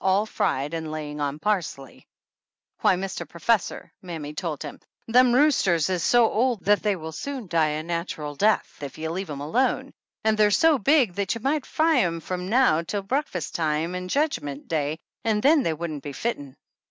all 0.03 0.25
fried 0.25 0.73
and 0.73 0.91
laying 0.91 1.21
on 1.21 1.37
parsley. 1.37 2.07
77 2.81 2.81
THE 2.81 2.81
ANNALS 2.81 2.81
OF 2.81 2.81
ANN 2.81 2.81
"Why, 2.81 3.05
Mr. 3.05 3.29
Professor," 3.29 3.93
mammy 4.01 4.33
told 4.33 4.63
him, 4.63 4.79
"them 5.07 5.31
roosters 5.31 5.91
is 5.91 6.01
so 6.01 6.27
old 6.27 6.65
that 6.65 6.81
they 6.81 6.95
will 6.95 7.11
soon 7.11 7.45
die 7.47 7.67
a 7.67 7.83
natural 7.83 8.33
death 8.33 8.81
if 8.81 8.97
you 8.97 9.11
leave 9.11 9.27
them 9.27 9.41
alone; 9.41 9.93
and 10.23 10.35
they're 10.35 10.49
so 10.49 10.79
big 10.79 11.13
that 11.13 11.35
you 11.35 11.41
might 11.41 11.67
fry 11.67 11.99
'em 11.99 12.17
f 12.17 12.31
rum 12.31 12.49
now 12.49 12.81
till 12.81 13.03
breakfast 13.03 13.53
time 13.53 13.93
on 13.93 14.07
Jedgment 14.07 14.67
Day, 14.67 14.97
and 15.23 15.43
then 15.43 15.61
they 15.61 15.73
wouldn't 15.75 16.01
be 16.01 16.13
fitten 16.13 16.57